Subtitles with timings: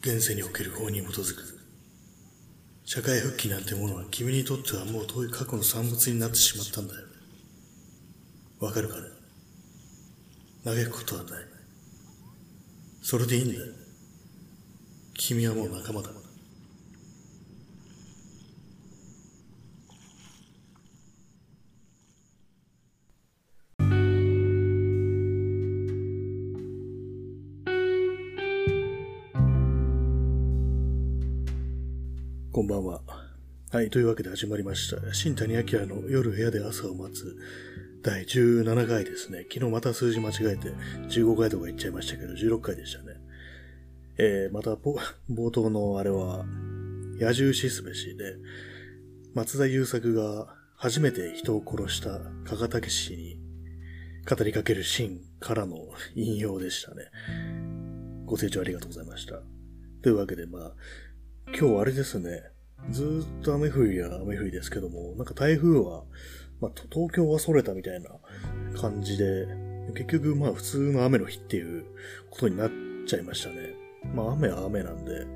[0.00, 1.58] 現世における法に基づく。
[2.84, 7.06] 社会復帰なんてものは君にとってはもう遠い過去の産物になってしまったんだよ。
[8.60, 9.02] わかるかね？
[10.64, 11.44] 嘆くことはない。
[13.02, 13.66] それでいいんだよ。
[15.14, 16.10] 君はもう仲間だ。
[33.78, 35.14] はい、というわけで始まりました。
[35.14, 37.36] 新谷明の夜部屋で朝を待つ
[38.02, 39.46] 第17回ですね。
[39.48, 40.70] 昨日また数字間違えて
[41.06, 43.14] 15回とか言っちゃいましたけど、16回でしたね。
[44.18, 44.72] えー、また
[45.30, 46.44] 冒頭のあれは、
[47.20, 48.34] 野獣しすべしで、
[49.34, 53.38] 松田優作が初めて人を殺した加賀武氏に
[54.28, 57.04] 語りかけるシーンからの引用でしたね。
[58.26, 59.40] ご清聴ありがとうございました。
[60.02, 60.74] というわけで、まあ、
[61.56, 62.57] 今日あれですね。
[62.90, 66.04] ずっと雨降りや雨降りですけども、なんか台風は、
[66.60, 68.10] まあ、東京はそれたみたいな
[68.80, 69.46] 感じで、
[69.94, 71.84] 結局まあ普通の雨の日っていう
[72.30, 72.70] ことになっ
[73.06, 73.74] ちゃいましたね。
[74.14, 75.26] まあ雨は雨なんで、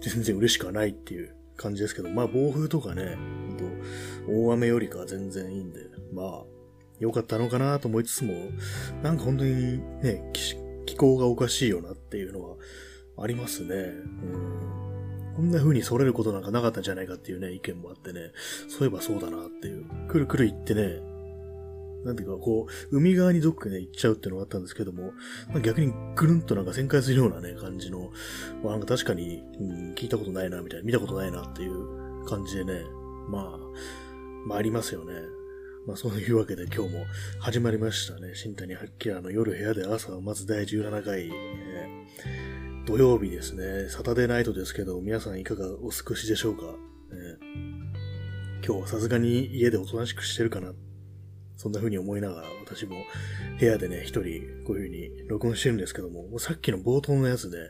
[0.00, 3.16] 全然嬉しくはないっていう感じですけど、まあ暴風とかね、
[3.48, 5.80] ほんと大雨よりかは全然いいんで、
[6.12, 6.44] まあ
[7.00, 8.34] 良かったのかなと思いつつも、
[9.02, 10.30] なんか本当にね、
[10.86, 12.56] 気候がおかしいよなっていうのは
[13.18, 13.74] ありますね。
[13.74, 14.83] うん
[15.36, 18.32] こんな風にそれることなんかなかったんじゃないかっていうね、意見もあってね、
[18.68, 19.84] そういえばそうだなっていう。
[20.08, 21.00] くるくる行ってね、
[22.04, 25.12] なんていうか、こう、海側にどっかね、行っちゃうっていうのがあったんですけども、
[25.48, 28.10] まあ、逆にぐるんとなんか旋回するようなね、感じの、
[28.62, 32.84] まあ、なんか確かに、うん、聞いたことないな、みたいな、見たことないなっていう感じでね、
[33.28, 33.58] まあ、
[34.46, 35.14] まあありますよね。
[35.86, 37.04] まあそういうわけで今日も
[37.40, 38.34] 始まりましたね。
[38.34, 42.43] 新谷明の夜部屋で朝を待つ第17回、えー
[42.86, 43.88] 土曜日ですね。
[43.88, 46.64] サタデーナイトですけど、皆さんいかがお過ごしでしょうか、
[47.12, 47.64] えー
[48.66, 50.72] 今日はさすがに家でおとなしくしてるかな。
[51.56, 52.96] そんな風に思いながら私も
[53.60, 57.64] 部屋でね、一人こういう風に録音してるんですけども、もさっきの冒頭のやつで、も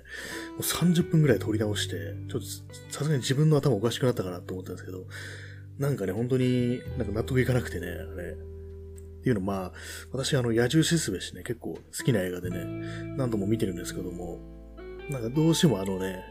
[0.58, 1.96] う30分くらい撮り直して、
[2.28, 2.46] ちょっと
[2.90, 5.06] さすがに自分の頭おかしくなったかなと思ったんですけど、
[5.78, 8.32] なんかね、本当になんか納得いかなくてね、あれ。
[8.32, 9.72] っていうのまあ、
[10.12, 12.64] 私あの、野獣しすべしね、結構好きな映画でね、
[13.16, 14.63] 何度も見てるんですけども、
[15.10, 16.24] なんかどうしてもあのね、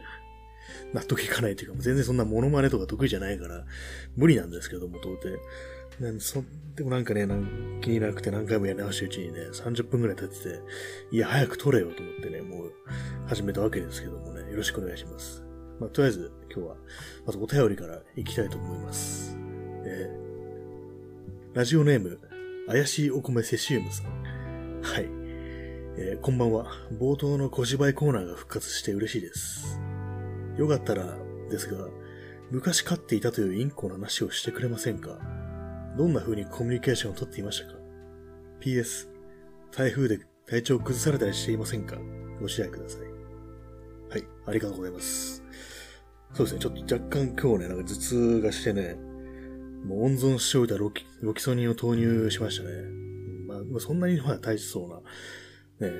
[0.92, 3.64] 納得いかないというか、全然そんなモノマネとか得意じゃないから、
[4.16, 5.28] 無理なんですけども、到底。
[6.00, 6.42] なんそ
[6.74, 10.60] でもなんかね、なん気になくて何回もやり直してうちにね、30分くらい経ってて、
[11.12, 12.72] いや、早く撮れよと思ってね、もう
[13.26, 15.44] 始めたわけですけどもね、よろしくお願いします。
[15.78, 16.76] まあ、とりあえず今日は、
[17.26, 19.36] まずお便りから行きたいと思います。
[19.84, 20.24] えー
[21.54, 22.18] ラジオネーム、
[22.66, 24.80] 怪しいお米セシウムさん。
[24.82, 25.23] はい。
[25.96, 26.66] えーこんばんは。
[26.98, 29.78] 冒頭の小芝居コーナーが復活して嬉しいです。
[30.58, 31.16] よかったら、
[31.48, 31.86] ですが、
[32.50, 35.20] 昔飼っていたというインコの話をしてくれませんか？
[35.96, 37.78] どんな風にコミュニケーションをとっていましたか
[38.60, 39.06] ?PS、
[39.70, 41.96] 台風で体調を崩されたりしていませんか？
[42.40, 43.02] ご自愛ください。
[44.10, 45.44] はい、ありがとうございます。
[46.32, 48.96] そうですね、ちょっと若干今日ね、なんか頭痛がしてね、
[49.86, 52.70] もう温存しておいたロキロキソニンを投入しましたね。
[53.46, 55.00] まあ、そんなにまあ大しそうな、
[55.80, 55.90] ね、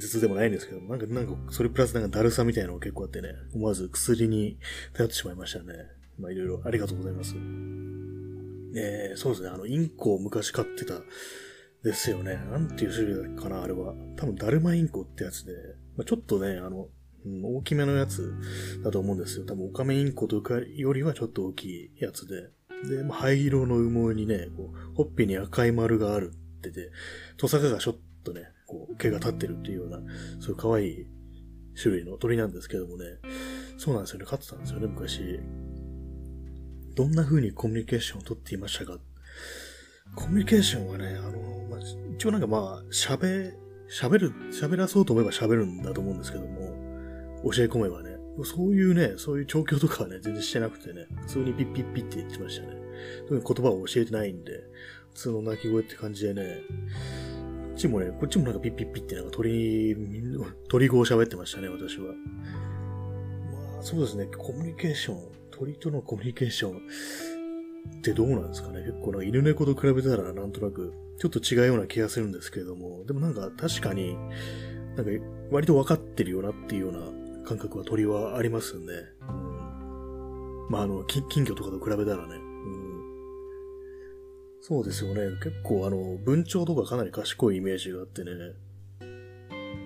[0.00, 4.58] 頭痛でもないんですけど、なんか、なんか、それプラスなんかだるさみたいなのが結構あってね、思わず薬に
[4.92, 5.74] 頼ってしまいましたね。
[6.18, 7.34] まあ、いろいろありがとうございます。
[8.76, 11.00] えー、そうですね、あの、インコを昔飼ってた、
[11.84, 12.36] ですよね。
[12.50, 13.94] なんていう種類かな、あれは。
[14.16, 15.52] 多分、ダルマインコってやつで、
[15.96, 16.88] まあ、ちょっとね、あの、
[17.26, 18.34] うん大きめのやつ
[18.82, 19.46] だと思うんですよ。
[19.46, 22.50] 多分、オカメインコとかよりはちょっと大きいやつで。
[22.88, 26.90] で、まあ、灰色の羽毛にね、こう、ほっぺに赤い丸があるってて、
[27.36, 29.98] トサカがちょっとね、こう、毛が立ってるっていうような、
[30.40, 31.06] そういう可愛い
[31.80, 33.04] 種類の鳥なんですけどもね、
[33.78, 35.40] そうなんですよね、飼ってたんですよね、昔。
[36.94, 38.98] どんな風にコミュニケーションをとっていましたか？
[40.14, 41.80] コミュニケーションはね、あの、まあ、
[42.14, 43.54] 一応なんかまあ、喋、
[43.90, 46.60] 喋る、喋らそうと思えば喋るんだと思うんですけども、
[47.52, 52.76] 教え込めばね、そういうね、そういう調教とかはね、全然してなくてね、普通にピッピッピッって言ってましたね。
[53.28, 54.52] 特に言葉を教えてないんで、
[55.14, 56.60] 普通の鳴き声って感じでね、
[57.74, 59.96] っちもね、こっちもなんかピッピッピってなんか鳥、
[60.68, 62.06] 鳥語を喋ってましたね、私は。
[62.06, 65.18] まあ、そうですね、コミュニケーション、
[65.50, 66.78] 鳥とのコミュニケーション
[67.98, 68.80] ってどうなんですかね。
[68.80, 74.16] 結構なんか犬猫と比べたらなんとなくちょっと違うような気がするんですけれども、でもなんか確かに、
[74.96, 75.10] なんか
[75.50, 78.92] 割と分かってるよなっていうような感覚は鳥はありますんで、
[79.28, 82.43] うん、まああの、金魚とかと比べたらね、
[84.66, 85.36] そうですよね。
[85.42, 88.30] 結構あの、文鳥とかかなり賢いイメージがあってね、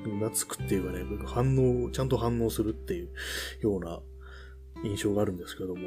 [0.04, 3.08] 懐くっていうかね、反応、ちゃんと反応するっていう
[3.60, 3.98] ような
[4.84, 5.82] 印象があるんですけども、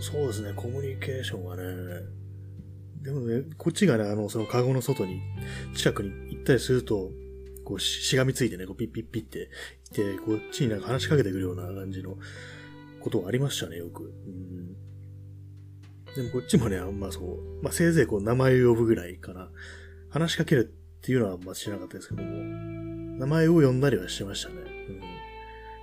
[0.00, 1.64] そうですね、コミュニケーションはね、
[3.02, 5.20] でもね、こっちがね、あの、そのカゴの外に、
[5.76, 7.10] 近くに行ったりすると、
[7.66, 9.50] こうし、しがみついてね、こうピッピッピッって
[9.92, 12.16] 言って、こっちになんか話しかけてくるような感じの
[13.00, 14.04] ことがありましたね、よく。
[14.04, 14.89] うん
[16.16, 19.50] でもこっちもね、あんまそう、まあせいぜいこう名前を呼ぶぐらいかな。
[20.10, 22.30] 話しかけるっていうのはあんまあしなかったですけども、
[23.18, 24.54] 名前を呼んだりはしてましたね。
[24.88, 25.00] うん、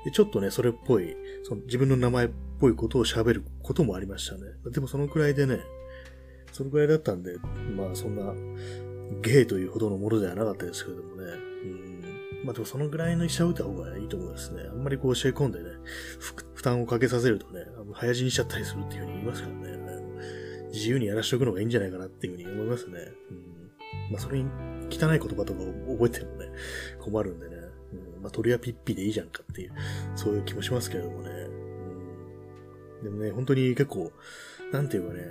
[0.03, 2.29] でちょっとね、それっぽい、その自分の名前っ
[2.59, 4.41] ぽいことを喋ることもありましたね。
[4.69, 5.61] でもそのくらいでね、
[6.51, 7.37] そのくらいだったんで、
[7.75, 8.33] まあそんな、
[9.21, 11.23] ゲイというほどのものではなかったですけどもね。
[11.63, 12.01] うん、
[12.43, 14.63] まあでもそのぐらいの医者を打った方がいいと思いますね。
[14.69, 15.69] あんまりこう教え込んでね、
[16.53, 19.86] 負担をかけさせるとね、早死にしちゃったりするっていうふうに言いますからね。
[20.77, 22.99] 自由にやらしておくのがいいんじゃないかなっていうふうに思いますね。
[23.31, 24.45] うん、まあそれに
[24.89, 26.49] 汚い言葉とかを覚えてもね、
[26.99, 27.55] 困るんでね。
[28.15, 29.71] うん、まあ鳥はピッピでいいじゃんかっていう、
[30.15, 31.29] そういう気もしますけれどもね。
[32.99, 34.11] うん、でもね、本当に結構、
[34.71, 35.21] なんていうかね、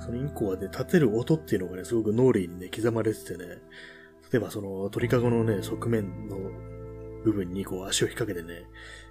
[0.00, 3.46] そのインコはね、立てる音っていうのがね、すごく脳裏にね、刻まれててね、
[4.30, 6.38] 例えばその鳥かごのね、側面の
[7.24, 8.66] 部分にこう足を引っ掛けてね、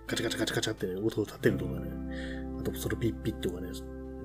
[0.06, 1.90] カチャカチャカチャカチャってね、音を立てるとかね、
[2.60, 3.70] あとそのピッピッとかね、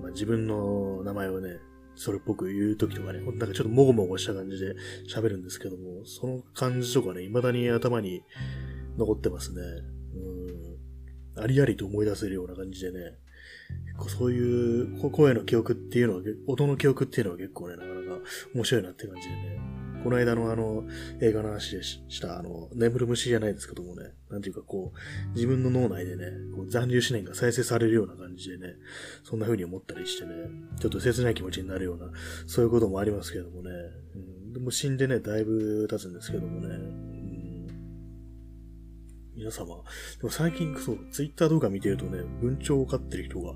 [0.08, 1.58] か、自分の名前をね、
[1.94, 4.74] それっぽく言う時とかね、なんかちょっともごもごした感じで
[5.12, 8.22] 喋るんですけども、その感じとかね、未だに頭に
[8.96, 9.60] 残ってますね。
[11.36, 11.42] うん。
[11.42, 12.98] ありありと思い出せるような感じでね、
[13.86, 18.20] 結構そういう声の記憶っていうのは、音の記憶っていうのは結構ね、なかなか
[18.54, 19.60] 面白いなって感じでね、
[20.02, 20.84] この間のあの、
[21.20, 28.74] 映画の話でしたあの、眠る虫じゃないですけどもね、なんていうかこう、自分の脳内でね、こう残留思念が再生されるような感じでね、
[29.24, 30.34] そんな風に思ったりしてね、
[30.80, 32.10] ちょっと切ない気持ちになるような、
[32.46, 33.70] そういうこともありますけどもね、
[34.14, 34.18] う
[34.50, 37.66] ん、でも死んでね、だいぶ経つんですけどもね、うん、
[39.34, 39.82] 皆様、
[40.18, 43.54] でも最近そう、ツイッター動画見てるとね、文鳥を飼ってる人が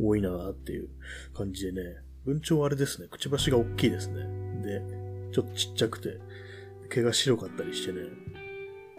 [0.00, 0.88] 多いなっていう
[1.34, 4.26] 感じでね、文鳥あれですね、くちばしが大きいですね。
[4.62, 5.01] で、
[5.32, 6.18] ちょっとちっちゃくて、
[6.90, 8.02] 毛が白かったりしてね、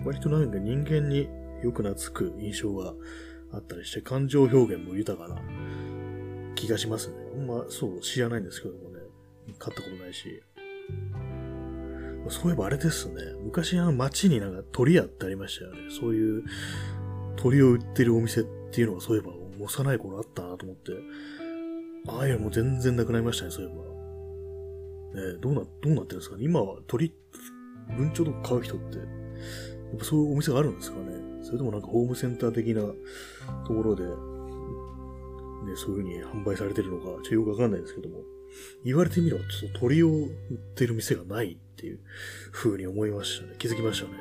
[0.03, 1.29] 割となんか人間に
[1.61, 2.93] よく懐く印象が
[3.51, 5.39] あったりして、感情表現も豊かな
[6.55, 7.15] 気がしますね。
[7.35, 8.99] あんまそう知らないんですけどもね、
[9.59, 10.41] 飼ったことないし。
[12.29, 13.15] そういえばあれですね。
[13.43, 15.89] 昔あの街になんか鳥屋ってありましたよね。
[15.89, 16.43] そういう
[17.35, 20.93] 鳥を売ってるお店っていうのがそういえば幼い頃あったなと思って。
[22.07, 23.92] ああいうのも全然なくなりましたね、そういえば。
[25.13, 26.43] ね、どうな、どうなってるんですかね？
[26.43, 27.13] 今は鳥、
[27.97, 29.07] 文鳥とか買う人って、やっ
[29.97, 31.43] ぱそういうお店があるんですかね？
[31.43, 32.93] それともなんかホームセンター的なと
[33.67, 34.09] ころで、ね、
[35.75, 38.21] そういう風に販売されてるのか、ちょっとよくわかんないですけども、
[38.83, 40.29] 言われてみれば、ちょっと鳥を売っ
[40.75, 41.99] てる店がないっていう
[42.51, 43.55] 風に思いましたね。
[43.57, 44.13] 気づきましたね。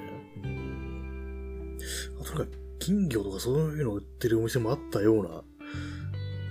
[0.45, 1.79] うん。
[2.21, 5.43] あとなんか、金魚とかそういうの売ってるお店もあったような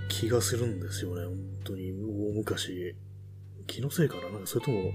[0.08, 1.26] 気がするんですよね。
[1.26, 2.94] 本当に、大昔。
[3.72, 4.28] 気のせいかな？
[4.28, 4.92] なんかそれとも、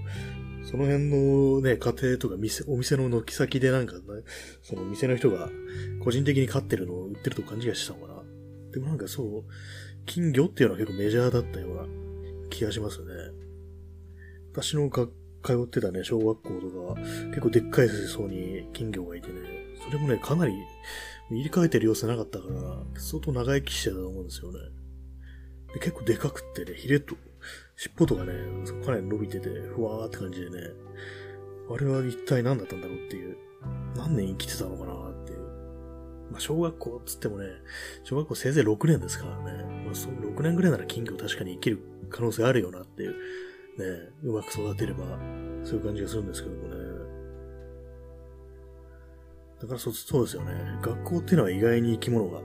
[0.62, 4.00] その辺のね、家庭とか店、お店の軒先でなんか、ね、
[4.62, 5.50] その店の人が
[6.04, 8.22] 個人的に飼ってるのを売ってると勘違いしてたのかな
[8.72, 9.44] でもなんかそう、
[10.06, 11.82] 金魚っていうのは結構メジャーだったような
[12.50, 13.06] 気がしますね。
[14.52, 15.06] 私のが
[15.42, 17.00] 通ってたね、小学校とか、
[17.30, 19.34] 結構でっかい水槽に金魚がいてね、
[19.84, 20.52] それもね、かなり
[21.30, 24.58] 入り替えてる様子なかったから、相当長生きしてたと思うんですよね。
[25.74, 27.14] で結構でかくってね、ヒレと、
[27.78, 28.32] 尻尾とかね、
[28.84, 30.58] かなり伸びてて、ふわーって感じでね、
[31.70, 33.36] あれは一体何だったんだろうっていう、
[33.96, 35.38] 何年生きてたのかなっていう。
[36.32, 37.46] まあ、小学校つってもね、
[38.02, 41.78] 小学校せいぜい6年ですからね、まあ、その6年ぐらいなら金魚確かに生きる
[42.10, 43.14] 可能性あるよなっていう、ね、
[44.24, 45.04] うまく育てれば、
[45.62, 46.74] そういう感じがするんですけどもね。
[49.60, 50.52] だからそそうですよね。
[50.82, 52.40] 学校っていうのは意外に生き物が、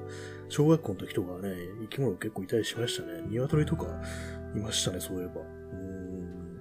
[0.50, 3.24] 小学校の時とかはね、生き物結構いたりしましたね。
[3.30, 3.88] 鶏とか
[4.56, 5.42] いましたね、そういえば。
[5.42, 6.60] うん。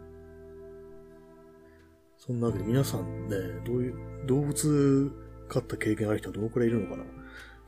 [2.17, 5.13] そんなわけで皆さんね、どういう、動物
[5.49, 7.05] 飼った経験ある人はどのくらいいるのかな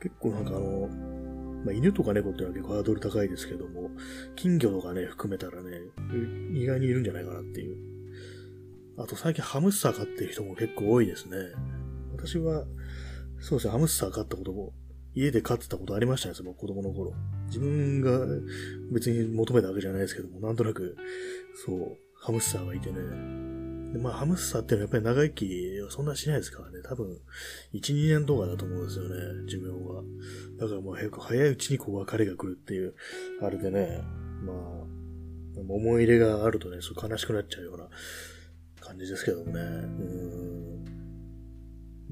[0.01, 0.87] 結構なんかあの、
[1.65, 3.89] まあ、犬とか猫ってのは結構ハードル高いですけども、
[4.35, 5.71] 金魚とかね、含めたらね、
[6.53, 7.77] 意外にいるんじゃないかなっていう。
[8.97, 11.37] あと最近ハムスター飼ってる人も結構多いですね。
[12.13, 12.65] 私は、
[13.39, 14.73] そうですね、ハムスター飼ったことも
[15.15, 17.13] 家で飼ってたことありましたね、その子供の頃。
[17.47, 18.19] 自分が
[18.91, 20.97] 別に求めたわけじゃないですけども、なんとなく、
[21.65, 22.95] そう、ハムスターがいてね。
[23.93, 26.81] でまあ、ハムスターってのはやっぱり長生きはそんなしないですからね。
[26.83, 27.17] 多分、
[27.73, 30.03] 1、2年とかだと思うんですよね、寿命は。
[30.59, 32.93] だからもう早く、早いうちにこう別れが来るっていう、
[33.41, 34.01] あれでね、
[34.43, 34.55] まあ、
[35.57, 37.87] 思い入れがあるとね、そう悲しくなっちゃうような
[38.81, 39.61] 感じですけどもね。
[39.61, 40.44] うん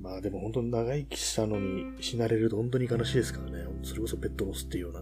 [0.03, 3.65] まあでも本当に長生きしたのに死なれると本当に悲しいですからね。
[3.83, 5.01] それこそペットロスっていうような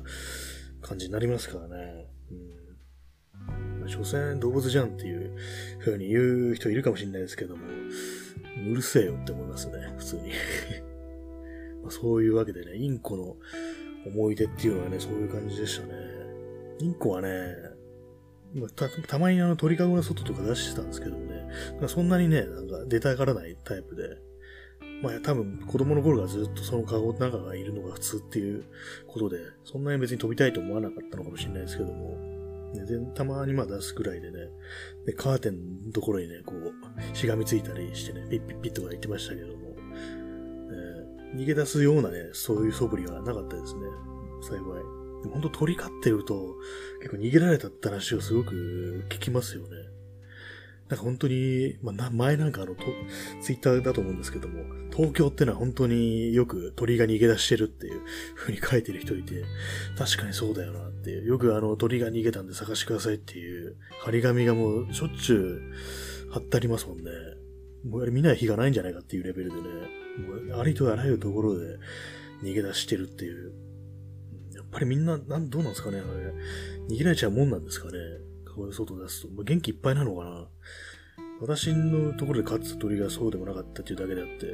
[0.80, 2.06] 感じになりますからね。
[3.82, 3.90] うん。
[3.90, 5.36] 所詮動物じゃんっていう
[5.80, 7.66] 風に言う人いるかもしれないですけども、
[8.70, 10.22] うるせえよって思いますね、普通に
[11.82, 13.38] まあそういうわけでね、インコの
[14.06, 15.94] 思い出っていうのはね、そういう感じでしたね。
[16.80, 17.56] インコはね、
[18.76, 21.50] たたまにあの鳥かごの外とか出してたんですけどね、
[21.88, 24.31] そんなにね、なんか出たがらないタイプで、
[25.02, 28.66] まあ多分子供の頃からずっとそのカゴの中がいるのが普通っていう
[29.08, 32.18] ことで、そんなに別に飛びたいと思わなかったのかもしれないですけども、
[32.74, 34.38] ね、でたまにまあ出すくらいでね、
[35.06, 39.76] で、カーテンのところにね、こう、しがみついたりしてね、ピッピッピッとか言ってましたけども、
[41.34, 43.82] え逃げ出すようなね、そういう素振りはなかったですね。
[44.42, 45.02] 幸い。
[45.30, 46.56] 本当鳥飼ってると、
[47.00, 49.91] 結構逃げられたって話をすごく聞きますよね。
[50.92, 52.76] なんか本当に、まあ、前なんかあの、
[53.42, 58.02] ツイッターだと思うんですけども、東京ってのは本当によく鳥が逃げ出してるっていう
[58.36, 59.46] 風に書いてる人いて、
[59.98, 65.62] 確かにそうだよなっていう、よくあの鳥が逃げたんで探してくださいっていう張り紙がもうしょっちゅ
[66.28, 67.04] う貼ってありますもんね。
[67.86, 69.62] もうあれ見ない日がないんじゃないかっていうレベルでね、
[70.52, 71.78] もうありとあらゆるところで
[72.44, 73.54] 逃げ出してるっていう。
[74.54, 76.34] やっぱりみんな、なん、どうなんですかねあれ。
[76.94, 77.94] 逃げられちゃうもんなんですかね
[78.62, 79.28] こう外出すと。
[79.30, 80.48] まあ、元気いっぱいなのかな
[81.42, 84.54] 私のところで飼ってた鳥がそうでもなかったっていうだけであって、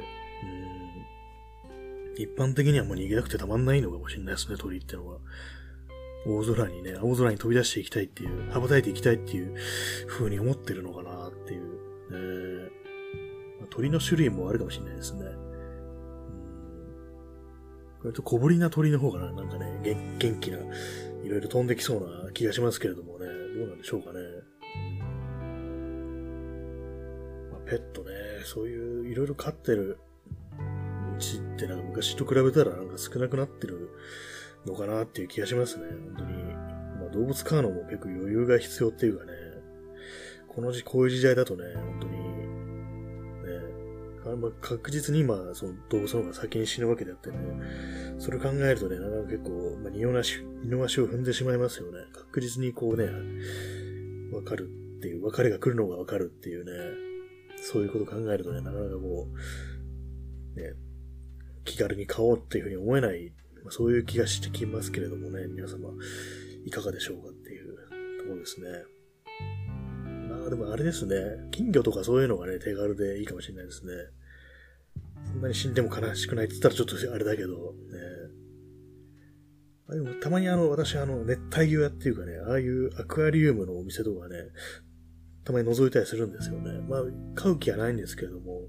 [2.16, 5.18] 一般的にはもう逃げなくてたまんないのかもしれないですね、鳥ってのは。
[6.26, 9.54] 大空にね、青空に飛び出していきたいっていう、羽ばたいていきたいっていう
[10.08, 12.70] 風に思ってるのかなっていう、ね
[13.60, 15.26] まあ、鳥の種類もあるかもしれないですね。
[18.02, 19.80] 割と小ぶりな鳥の方がなんかね、
[20.18, 20.58] 元気な、
[21.24, 23.17] いろいろ飛んできそうな気がしますけれども、
[23.58, 24.20] どうなんでしょうかね。
[27.50, 28.10] まあ、ペットね、
[28.44, 29.98] そういういろいろ飼ってる
[31.16, 33.90] うちってなんか昔と比べたらなんか少なくなってる
[34.64, 36.42] のかなっていう気がしますね、本当に。
[37.00, 39.32] まあ、動物飼うのも結構余裕が必要っていうかね、
[40.46, 42.17] この時、こういう時代だとね、本当に、
[44.32, 47.36] あまあ、確実に今、その動物の方が先に死ぬわけであってね、
[48.18, 51.98] それ考えるとね、なかなか結構、まあ、二の足、二の足を踏んでしまいますよね。
[52.12, 53.08] 確実にこうね、
[54.32, 56.72] わかるっていう、別れが来るのがわかるっていうね、
[57.62, 59.28] そういうこと考えるとね、なかなかこ
[60.56, 60.74] う、ね、
[61.64, 63.32] 気軽に買おうっていうふうに思えない、
[63.64, 65.90] まあ、そういう気がしてきますけれどもね、皆様、
[66.64, 67.76] いかがでしょうかっていう
[68.18, 68.68] ところですね。
[70.28, 71.14] まあでもあれですね、
[71.50, 73.92] 金魚とかそういうのがね、手軽でいいかもしれないですね。
[75.26, 77.58] そんなに死んでも悲しくないって言ったらちょっとあれだけど、ね。
[79.90, 84.36] あでもたまにあの、私あの、熱帯魚屋っていうかね、ああいうアクアリウムのお店とかね、
[85.44, 86.80] たまに覗いたりするんですよね。
[86.88, 87.02] まあ、
[87.34, 88.68] 買う気はないんですけれども、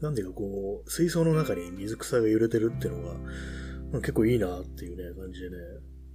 [0.00, 3.14] なんでかこう、水槽の中に水草が揺れてるっていうのが、
[3.92, 5.56] まあ、結構いいなっていうね、感じでね、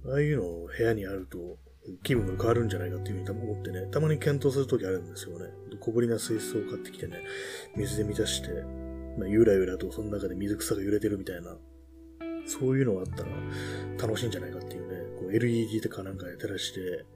[0.06, 1.58] ああいうのを部屋にあると、
[2.02, 5.46] 気分が変わるんじゃないかっていうふうに思ってね、たまに検討するときあるんですよね。
[5.80, 7.22] 小ぶりな水槽を買ってきてね、
[7.76, 8.48] 水で満たして、
[9.18, 11.56] まあ、ゆらゆらとその中で水草が揺れてるみたいな、
[12.46, 13.30] そういうのがあったら
[14.00, 17.06] 楽しいんじゃないかっていうね、こう LED とかなんかで照らして、う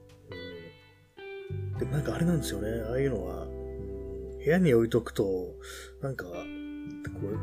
[1.75, 5.55] ん、でもなんかあれなんですよね、ああいうのは、うん、部屋に置いとくと、
[6.01, 6.35] なんか、こう、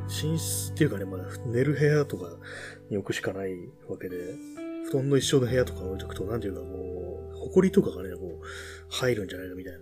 [0.06, 2.26] 寝室っていうかね、まあ、寝る部屋とか
[2.90, 3.54] に置くしかない
[3.88, 4.34] わけで、
[4.90, 8.46] 布団の一緒の部屋とか置いとくと、なんていうかこう、埃とかがね、こう、
[8.90, 9.78] 入るんじゃないかみたいな。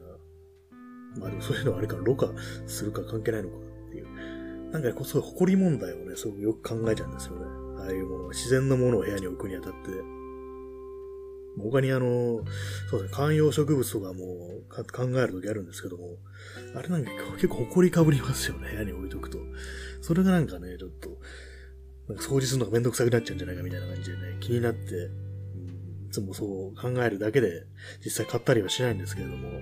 [1.18, 2.30] まあでもそういうのはあれか、ろ過
[2.66, 3.67] するか関係ないのか。
[4.72, 7.46] なんか、ね、そういう埃問題をね、すごくよく考えちゃうんですよね。
[7.78, 9.78] ああいうもの、自然のものを部屋に置くにあたって。
[11.58, 12.44] 他にあの、
[12.90, 14.22] そうですね、観葉植物とかも
[14.92, 16.16] 考えるときあるんですけども、
[16.74, 19.38] あれなんか結構埃かぶりますよね、部屋に置いとくと。
[20.00, 21.18] それがなんかね、ちょっと、
[22.08, 25.10] なんか掃除するのがめんどくさくなっちゃうんじゃないかみたいな感じでね、気になって、
[26.08, 27.66] いつもそう考えるだけで、
[28.04, 29.60] 実際買ったりはしないんですけれども、ね、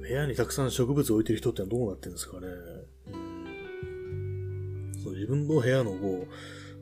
[0.00, 2.46] 部屋にたくさん植物を置いてる人ってのはどうなってるんですかね。
[5.24, 6.26] 自分の部屋のこ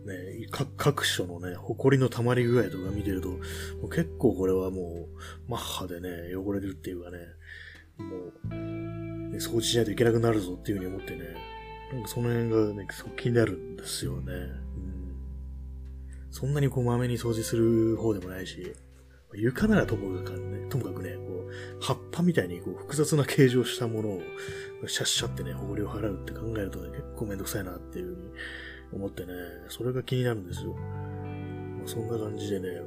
[0.05, 3.39] う、ね、各所のね、埃の溜まり具合とか見てると、も
[3.85, 5.07] う結構これはも
[5.49, 7.19] う、マッハでね、汚れるっていうかね、
[7.99, 8.17] も
[8.51, 11.21] う、ね、掃除しないといけなくなるぞっていうふうに思ってね、
[11.93, 14.33] なんかその辺がね、すごく気になるんですよね。
[14.33, 15.17] うん、
[16.31, 18.75] そんなにこう、まめに掃除する方でもないし、
[19.35, 21.32] 床ならともかくね、ともかくね、こ、
[21.81, 24.23] 葉っぱみたいにこう複雑な形状したものを、
[24.87, 28.31] シャッシャってね、ほこりを払うって考えるとね、結構めんどくさいなっていうふうに
[28.93, 29.33] 思ってね、
[29.69, 30.75] それが気になるんですよ。
[30.75, 32.83] まあ、そんな感じでね、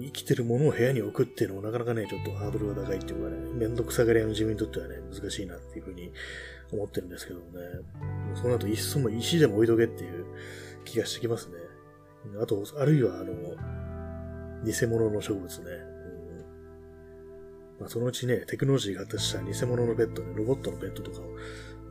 [0.00, 6.12] 生きてるものを部屋に置くっていうのもなかなかね、ちょっとハードルが高いっていうかね、めんどくさがり屋の自分にとってはね、難しいなっていうふうに
[6.72, 7.66] 思ってるんですけどもね。
[8.34, 10.24] その後、いっそも石でも置いとけっていう
[10.84, 11.56] 気がしてきますね。
[12.40, 13.34] あと、あるいは、あの、
[14.64, 15.64] 偽物の植物ね。
[17.80, 21.22] まあ、そのうちね、テクノロジーが発達した偽物のベッドね、ロボットのベッドとかを、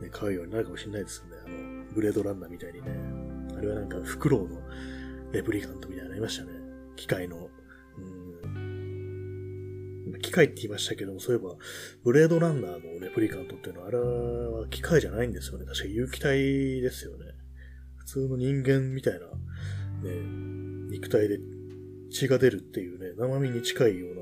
[0.00, 1.36] ね、買うようになるかもしれないですよね。
[1.44, 2.86] あの、ブレードランナーみたいにね。
[3.58, 4.60] あれはなんか、フクロウの
[5.32, 6.52] レプリカントみたいになりましたね。
[6.96, 7.50] 機械の。
[7.98, 8.70] うん
[10.22, 11.56] 機械って言いましたけども、そういえば、
[12.04, 15.64] ブレードランナーのレプリカントっていうのは、あれは機械じゃないんですよね。
[15.64, 17.26] 確か有機体ですよね。
[17.96, 19.26] 普通の人間みたいな、
[20.08, 20.14] ね、
[20.90, 21.38] 肉体で
[22.10, 24.19] 血が出るっていうね、生身に近いような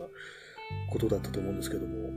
[0.91, 2.11] ことだったと思うんですけども、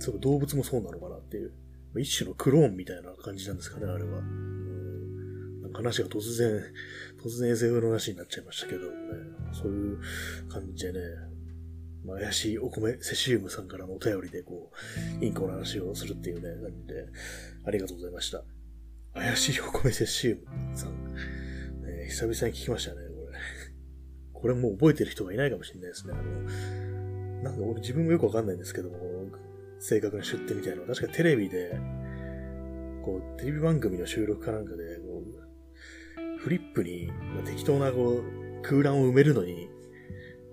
[0.00, 1.52] そう動物もそうなのかなっていう、
[1.96, 4.18] 一種のクローンみたいな感じなんですかね、あれは。
[4.18, 6.62] うんなんか話が突然、
[7.22, 8.88] 突然 SF の話になっちゃいましたけどね、
[9.52, 9.98] そういう
[10.48, 11.00] 感じでね、
[12.04, 14.70] まあ、怪しいお米、セシウムさんからのお便りで、こ
[15.20, 17.06] う、インコの話をするっていうね、感じで、
[17.64, 18.44] ありがとうございました。
[19.14, 21.14] 怪しいお米セシウムさん。
[21.14, 23.38] ね、久々に聞きましたね、これ。
[24.34, 26.12] これもう覚えてる人がいないかもしれないですね。
[26.12, 26.22] あの、
[27.44, 28.96] なんか俺自分もよくわかんないんですけども、
[29.78, 30.86] 正確な出典みたいなの。
[30.86, 31.78] 確かテレビで、
[33.04, 39.68] こう、テレビ番組の収録かなんかで、こう、フリップに、まあ、適当なこう、空欄を埋めるのに、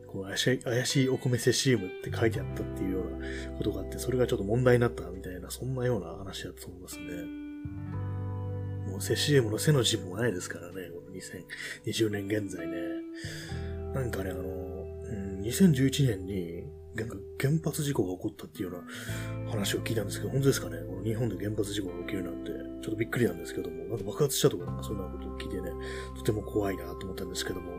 [0.06, 7.06] こう怪しい、怪しいお米セシウムって書いてあったっていうようなことがあって、それがちょっと問題になったみたいな、そんなような話だと思いますね。
[8.92, 12.74] もうセシウムの背の字もないですからね、この2020年現在ね。
[13.94, 16.61] なんかね、あの、うん、2011年に、
[16.96, 20.78] 原発事故が起こったっていうような話を聞いたんですけど、本当ですかね？
[20.88, 22.52] この日本で原発事故が起きるなんて、
[22.84, 25.72] ちょっとびっくりなんですけども、なんか爆発したとか、そんなことを聞いてね、
[26.18, 27.72] とても怖いなと思ったんですけども、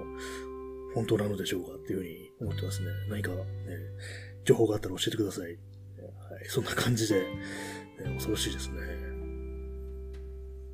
[0.94, 2.88] 本当なのでしょうかっていうふうに思ってますね。
[3.08, 3.44] 何か、ね、
[4.44, 5.44] 情報があったら教えてください。
[5.44, 5.56] はい、
[6.48, 7.26] そんな感じで、ね、
[8.14, 8.80] 恐ろしいですね。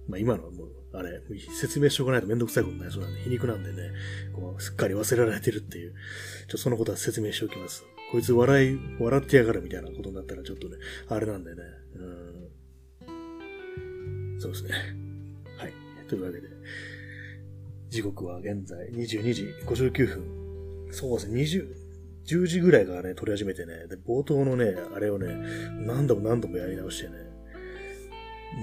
[0.09, 1.21] まあ今のはもう、あれ、
[1.61, 3.90] 説明しておかないとめんどくさいことになりそうなんで、皮肉なんでね、
[4.33, 5.99] こう、すっかり忘れられてるっていう、ちょ
[6.47, 7.84] っとそのことは説明しておきます。
[8.10, 10.76] こいつ笑い、笑ってやがるみたいなことになったらちょっとね、
[11.08, 11.62] あれなんでね、
[11.97, 11.99] う
[13.06, 14.40] ん。
[14.40, 14.71] そうですね。
[15.58, 15.73] はい。
[16.08, 16.49] というわけで、
[17.90, 20.38] 時刻は現在22時59分。
[20.90, 21.75] そうですね、20、
[22.26, 25.26] 10時ぐらいからね、撮り始めてね、で、冒頭のね、あれをね、
[25.86, 27.16] 何度も何度もやり直してね、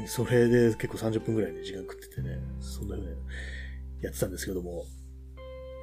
[0.08, 3.16] それで結構30分ぐらいで時間食っててね、そんな風に
[4.02, 4.86] やってたんですけども、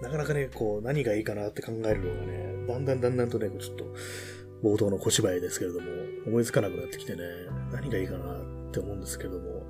[0.03, 3.85] なかなかね、こう、何がいいかなって考えるのがね、だんだんだんだんとね、ちょっと、
[4.63, 5.87] 冒頭の小芝居ですけれども、
[6.27, 7.23] 思いつかなくなってきてね、
[7.73, 9.63] 何がいいかなって思うんですけども、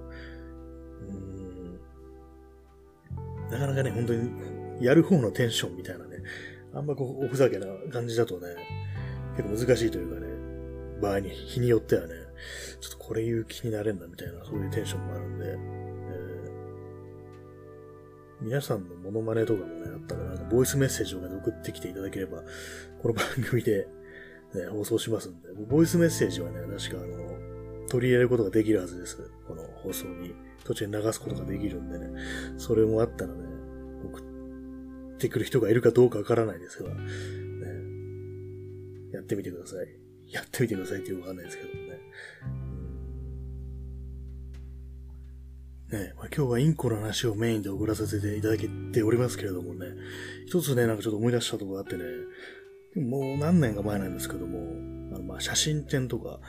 [3.51, 4.31] なかなかね、本当に、
[4.81, 6.23] やる方のテンションみたいなね、
[6.73, 8.49] あんまこう、おふざけな感じだとね、
[9.37, 10.27] 結構難しいというかね、
[11.03, 12.14] 場合に、日によってはね、
[12.81, 15.82] ちょっとこれ言う気になれんなみたいな、そういうテンションもあるんで、
[18.42, 22.42] 皆さんのモノマネとかもね、あったら、なんか、ボイスメッセージとかで送ってきていただければ、
[23.00, 23.87] この番組で、
[24.55, 29.31] ね、放送しますんで、ボイスメッセージはね、確かあの、取り入れることができるはずです。
[29.46, 30.35] この放送に。
[30.64, 32.09] 途中に流すことができるんでね、
[32.57, 33.40] それもあったらね、
[34.05, 36.96] 送ってくる人がいるかどうかわからないですが、ね、
[39.12, 40.33] やってみてください。
[40.33, 42.00] やってみてくださいっていうわかんないですけどね。
[45.92, 48.59] ねまあ、今日はインコの話をメインで送らさせていただい
[48.92, 49.87] ておりますけれどもね、
[50.46, 52.05] 一つね、なんかちょっと思い出したところがあってね、
[52.96, 54.59] もう何年か前なんですけども、
[55.14, 56.40] あのまあ写真展とか、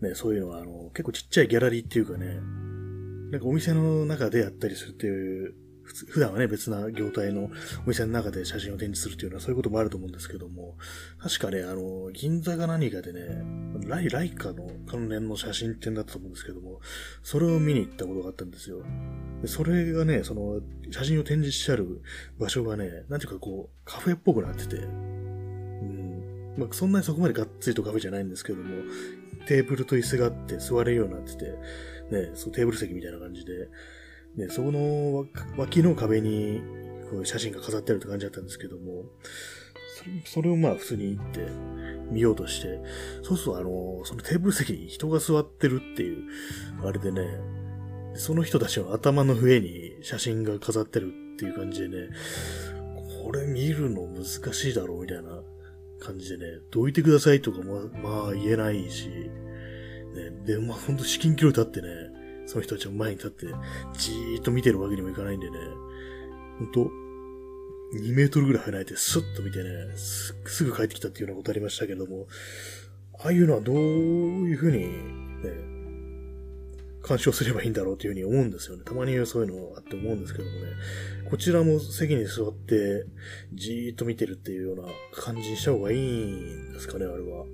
[0.00, 2.26] ね、そういうのはあの結構ちっちゃいギャラリーっていうかね、
[3.32, 5.54] なんかお店の中でやったりするっていう、
[6.04, 7.50] 普段はね、別な業態のお
[7.88, 10.76] 店の中で写真を展示するっていうのはそういうこともあると思うんですけども、
[11.18, 13.42] 確かね、あの、銀座が何かでね、
[13.86, 16.80] ライ、ライカの関連の写真展だったと思うんですけども、
[17.22, 18.82] それを見に行ったことがあったんですよ。
[19.40, 22.02] でそれがね、その、写真を展示してある
[22.38, 28.82] 場所がね、なんていうかこう、カフェっぽくなってて、うん、まあ、そんなにそこまでがっつりとカフェじゃないんですけども、
[29.46, 31.44] テーブルと椅子があって座れるようになってて、
[32.10, 33.68] ね、そうテーブル席みたいな感じで、
[34.36, 36.60] ね、そこの脇の壁に
[37.10, 39.04] こう写真が飾ってあるって感じだったんですけども、
[40.24, 41.40] それをまあ普通に行って
[42.10, 42.78] 見ようとして、
[43.22, 46.24] そうするとあの、そのテーブル席に人が座ってるっていう、
[46.84, 47.22] あれでね、
[48.14, 52.08] その人たちの頭の上に写真が飾ってるっていう感じでね、
[53.24, 55.42] これ見るの難しいだろうみたいな
[56.00, 62.05] 感じでね、どいてくださいとかもまあ言えないし、ね、で、まあほんと至近距離立ってね、
[62.46, 63.46] その人たちの前に立って、
[63.98, 65.58] じーっと見てるわけにもいかないんでね、
[66.58, 66.90] ほんと、
[67.94, 72.26] 2メートルぐらい離れてスッと見てね、すぐ帰ってきたっていうようなことありましたけれども、
[73.18, 74.88] ああいうのはどういうふうに、
[75.42, 75.76] ね、
[77.02, 78.82] 鑑賞すればいいんだろうというふうに思うんですよね。
[78.84, 80.58] たまにそういうのあって思うんですけどもね。
[81.30, 83.06] こちらも席に座って、
[83.54, 87.46] じーっと見てるっていうような感じにした方がいいんですかね、あれは。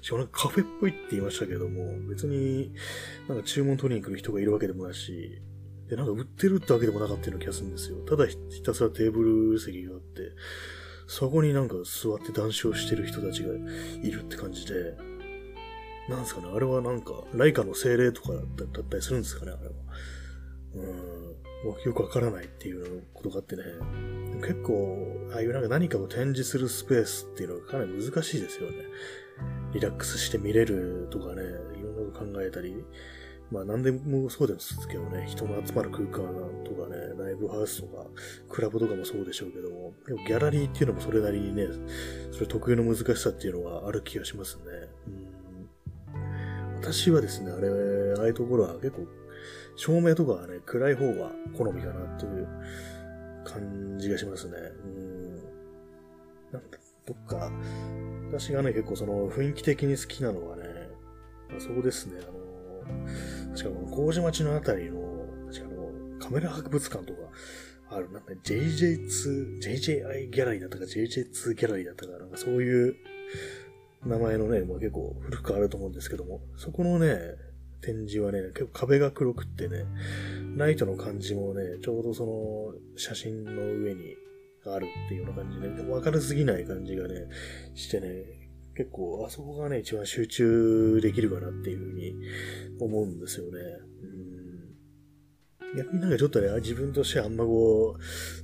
[0.00, 2.72] しかもなんかカフェっぽいって言いましたけども、別に
[3.28, 5.42] なんか注文取りに来る人がいるわけでもないし、
[5.88, 7.98] で、なんか売ってるってわけでもなかったような気がするんですよ。
[8.06, 10.32] ただひたすらテーブル席があって、
[11.06, 13.50] そこになんか座って談笑してる人たちが
[14.02, 14.96] いるって感じで、
[16.08, 19.72] なんですかね、あれはなんか、ライカの精霊とかだったりするんですかね、あれは。
[20.74, 21.31] うん、
[21.64, 23.62] よくわからないっていうことがあってね、
[24.40, 28.76] 結構、ああいうなんか何かを展示するスペースっていうのがかなり難しいですよね。
[29.72, 32.84] リラックスして見れるとかね、いろんなこと考えたり、
[33.50, 36.24] まあ何でもそうですけどね、人の集まる空間
[36.64, 38.06] とかね、ライブハウスとか、
[38.48, 41.68] クラブとかもそうでしょうけども、でもギャラリーっていうのもそれなりにね、
[42.32, 44.62] それ特有の難しさっていうのはある気がしますね。
[45.06, 46.80] うん。
[46.80, 47.68] 私はですね、あれ、
[48.18, 49.06] ああいうところは結構、
[49.76, 52.48] 照明とかはね、暗い方が好みかなっていう
[53.44, 54.56] 感じがしますね。
[54.84, 55.34] うん。
[56.52, 57.50] なんだ、どっか、
[58.28, 60.64] 私がね、結構その雰囲気的に好きなのはね、
[61.56, 65.00] あそうですね、あの、確かこの麹町のあたりの、
[65.50, 67.18] 確かあの、カメラ博物館とか、
[67.90, 72.96] ある、なんか JJ2、JJI ギャラリーだったか JJ2 ギャラリーだったか、なんかそういう、
[74.04, 77.16] 名前のね、もう結構古くあると思うんですけども、そこのね、
[77.82, 79.84] 展示はね、結構壁が黒くってね、
[80.56, 84.16] ライトの感じもね、ちょうどその写真の上に
[84.64, 87.14] あるっていうような感じで、ね、明るすぎない感じがね、
[87.74, 88.08] してね、
[88.74, 92.14] 結構あそこがね、一番集中できるかなっていうふうに
[92.80, 93.58] 思うんですよね。
[94.02, 94.22] うん
[95.74, 97.96] 逆になんかちょっとね、自分としてはあんまこ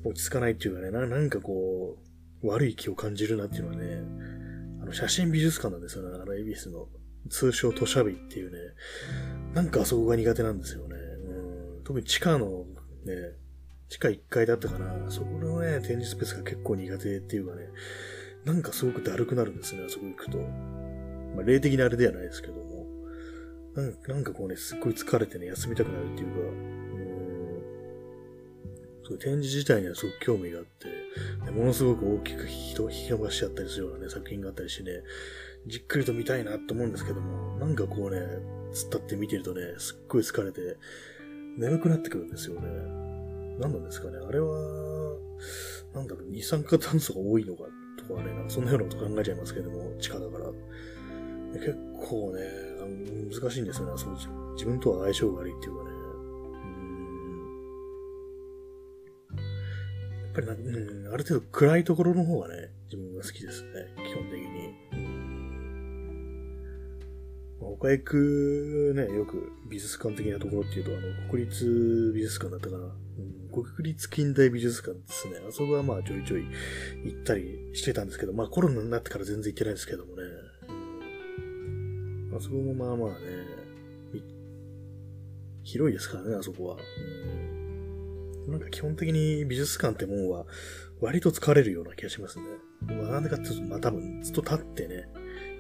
[0.05, 1.99] う、落ち着かないっていうかね、なんかこ
[2.43, 4.03] う、悪い気を感じるなっていうのはね、
[4.83, 6.19] あの、写真美術館なんですよね。
[6.23, 6.89] あの、恵比寿の。
[7.29, 8.59] 通称、都社美っていうね。
[9.55, 10.97] なんかあそこが苦手なんですよね。
[10.97, 11.85] うん。
[11.85, 12.67] 特に地下の
[13.05, 13.33] ね、
[13.89, 15.11] 地下1階だったかな。
[15.11, 17.69] そこのね、展示スペースが結構苦手っていうかね、
[18.45, 20.39] なんかすごくだるくなるんですね、あそこ行くと。
[20.39, 22.87] まあ、霊的なあれではないですけども。
[23.75, 26.79] なんかなんかこうね、すっごい疲れてね、休みたくなるっていうか、
[29.09, 35.03] そう展示自体にはすごく興味があって、ものすごく大きく人を引き伸ばしちゃったりするようなね、作品があったりしてね、
[35.67, 38.19] じっくりと見たいなと思うんですけども、なんかこうね、
[38.73, 40.77] 突っ立って見てるとね、すっごい疲れて、
[41.57, 42.69] 眠くなってくるんですよね。
[43.59, 45.19] 何なんですかね、あれは、
[45.95, 47.65] なんだろう、二酸化炭素が多いのか
[47.99, 50.51] とかね、なんかそんなようなこと考えちゃいますけども、地下だから。
[51.53, 51.75] 結
[52.09, 52.43] 構ね、
[53.31, 54.15] 難しいんですよね、そう
[54.55, 55.91] 自分とは相性が悪いっていうかね。
[60.25, 64.88] やっぱりな、うん、ある程度暗いところの方がね、自分が好きですね、基本的に。
[67.61, 72.85] 他行くね、よく美術館的なところっていうと、あの、国立美術館だったかな。
[72.85, 75.35] うん、国立近代美術館ですね。
[75.49, 76.45] あそこはまあちょいちょい
[77.05, 80.23] 行ったりしてたんですけど、まあコロナになってから全然行ってないですけどもね。
[82.37, 83.27] あそこもまあまあね、
[85.65, 86.77] 広いですからね、あそこは。
[86.77, 87.59] うん
[88.49, 90.47] なんか基本的に美術館ってもんは
[91.01, 92.47] 割と疲れるような気がしますね。
[92.81, 95.09] まあ、なんでかっていうと、まあ多分ずっと立ってね、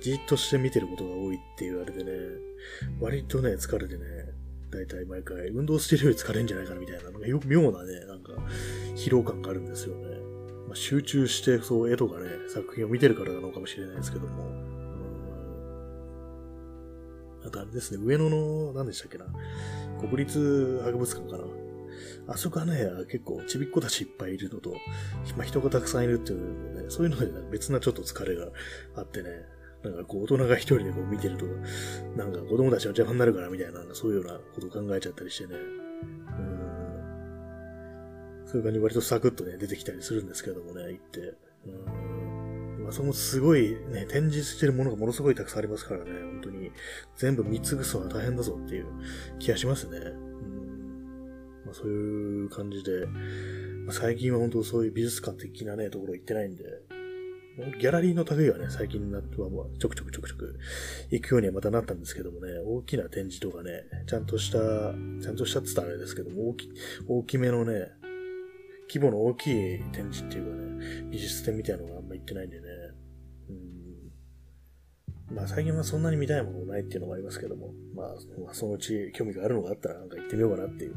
[0.00, 2.12] じっとして見てることが多いって言われてね、
[3.00, 4.04] 割とね、疲れてね、
[4.70, 8.32] だいたい毎回運動してるより疲れんじゃないかなみたいな、なんかよ妙なね、なんか
[8.94, 10.18] 疲労感があるんですよね。
[10.66, 14.78] まあ、集中して、そう、絵とかね、作品を見てるからなのかもしれないですけども。
[17.46, 19.24] あとあれですね、上野の、何でしたっけな、
[20.00, 21.44] 国立博物館かな。
[22.28, 24.74] あそこはね、結構ちびっ子たちいっぱいいるのと、
[25.36, 28.48] まあ、人がたくさんいるっていうのね、そういうので、ね、別なちょっと疲れが
[28.96, 29.30] あってね、
[29.82, 31.46] なんかこう大人が一人でこう見てると、
[32.16, 36.68] なんか子供たちの邪魔になるからみたいな、そういうようなことを考えちゃったりしてね、うん。
[38.46, 41.34] そういう感じ割とサクッとね、出てきたりするんですけどもね、行って。
[41.66, 41.70] う
[42.80, 42.84] ん。
[42.84, 46.72] まあ、そのすごいね、展示してるものがものすごいたくさんありますからね、本当に
[47.16, 48.86] 全部見尽くすのは大変だぞっていう
[49.38, 49.98] 気がしますね。
[49.98, 50.48] うん
[51.66, 53.06] まあ、そういう感じで、
[53.84, 56.64] まあ、最近は本当そういう美術館的なね、ところ行ってないんで、
[57.80, 60.58] ギャラリーの類はね、最近になっては、まあ、ちょくちょくちょくちょく
[61.10, 66.70] 行くようにはまたなったんですけどもね、大きな展示とかね、ちゃんとした、ちゃんとしたって言ったらあれですけども、大き、
[67.08, 67.88] 大きめのね、
[68.88, 72.66] 規模の大きい展示っていうかね、美術展みたいなのがあんま行ってないんでね、
[73.50, 73.78] うん
[75.30, 80.96] まあ最近はそんなに見たいものもないっていうのもありますけども、まあ、そのうち興味があるのがあったらなんか行ってみようかなっていう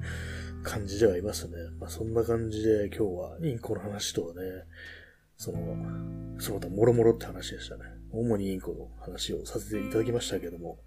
[0.64, 1.58] 感じではいますね。
[1.80, 4.42] まあそんな感じで今日はインコの話とはね、
[5.42, 5.58] その、
[6.38, 7.82] その他もろもろって話でしたね。
[8.12, 10.78] 主にインコの話をさせていただきましたけども、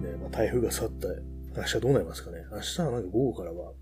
[0.00, 1.08] ね、まあ、台風が去った、
[1.60, 2.38] 明日どうなりますかね。
[2.50, 3.74] 明日はなんか午後からは、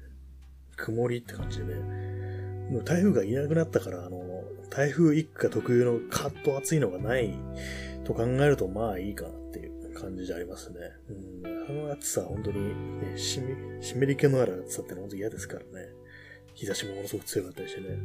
[0.76, 1.74] 曇りって感じでね、
[2.72, 4.18] もう台風がいなくなったから、あの、
[4.68, 7.32] 台風一過特有のカッと暑いのがない
[8.02, 10.78] と考えると、まあいいかなっていう感じじゃありますね。
[11.44, 13.40] うん、あの暑さは本当に、ね、湿
[14.06, 15.66] り気のある暑さってのは本当嫌ですからね。
[16.54, 17.96] 日差しもものすごく強かったりしてね。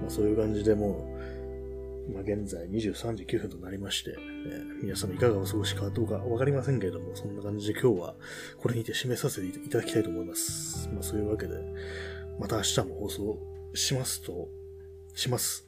[0.00, 1.43] まあそういう感じでもう、
[2.12, 4.16] まあ現在23時9分となりまして、ね、
[4.82, 8.14] 皆様いかがお過ごしかどうかわかりませんけれども、そんな感じで今日は
[8.58, 10.88] これにて締めさせていただきたいと思います。
[10.92, 11.54] まあそういうわけで、
[12.38, 13.38] また明日も放送
[13.74, 14.48] しますと、
[15.14, 15.66] します。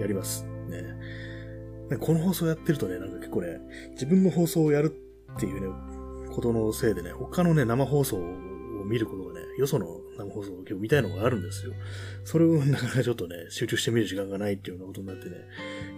[0.00, 0.44] やります。
[0.68, 1.98] ね。
[2.00, 3.60] この放送やってるとね、なんか結構ね、
[3.92, 4.94] 自分の放送をやる
[5.36, 5.68] っていうね、
[6.34, 8.20] ことのせいでね、他のね、生放送を
[8.84, 11.72] 見ることがね、よその生放送を今日見たいのがあるんですよ。
[12.24, 15.36] それをなかなかちょっとね、集中して見る時間がないっていうようなことになってね、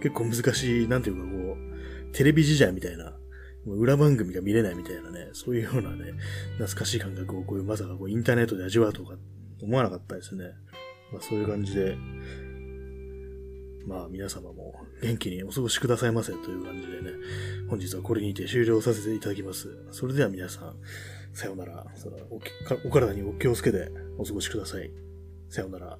[0.01, 3.17] 結構難しい、なんていうかこう、テレビ時代みたいな、
[3.65, 6.13] 裏番組が見れないみたいなね、そういうようなね、
[6.57, 9.15] 懐かしい感覚をこういうまさかこうインターネットで味わうとか
[9.61, 10.45] 思わなかったですね。
[11.11, 11.95] まあそういう感じで、
[13.85, 17.11] まあ皆様も元気にお過ごしくださいませという感じでね、
[17.69, 19.69] 本日はこれにて終了させていただきます。
[19.91, 20.75] それでは皆さん、
[21.33, 21.85] さよなら。
[22.85, 24.91] お体にお気をつけてお過ごしください。
[25.49, 25.97] さよなら。